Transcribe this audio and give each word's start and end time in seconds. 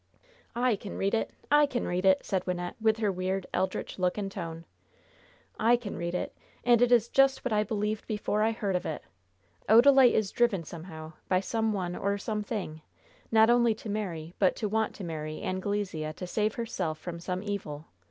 "I 0.55 0.77
can 0.77 0.97
read 0.97 1.13
it! 1.13 1.29
I 1.51 1.67
can 1.67 1.87
read 1.87 2.05
it!" 2.07 2.25
said 2.25 2.43
Wynnette, 2.45 2.73
with 2.81 2.97
her 2.97 3.11
weird, 3.11 3.45
eldritch 3.53 3.99
look 3.99 4.17
and 4.17 4.31
tone. 4.31 4.65
"I 5.59 5.75
can 5.75 5.95
read 5.95 6.15
it, 6.15 6.35
and 6.63 6.81
it 6.81 6.91
is 6.91 7.07
just 7.07 7.45
what 7.45 7.53
I 7.53 7.63
believed 7.63 8.07
before 8.07 8.41
I 8.41 8.49
heard 8.51 8.75
of 8.75 8.87
it! 8.87 9.03
Odalite 9.69 10.13
is 10.15 10.31
driven 10.31 10.63
somehow, 10.63 11.13
by 11.29 11.39
some 11.39 11.71
one 11.71 11.95
or 11.95 12.17
something, 12.17 12.81
not 13.31 13.51
only 13.51 13.75
to 13.75 13.89
marry, 13.89 14.33
but 14.39 14.59
want 14.63 14.95
to 14.95 15.03
marry, 15.03 15.43
Anglesea 15.43 16.13
to 16.13 16.25
save 16.25 16.55
herself 16.55 16.97
from 16.97 17.19
some 17.19 17.43
evil! 17.43 17.85